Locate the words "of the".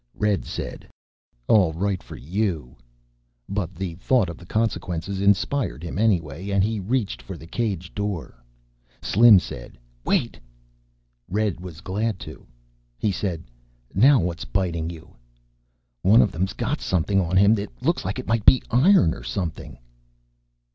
4.31-4.47